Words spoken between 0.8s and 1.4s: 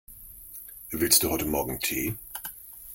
Willst du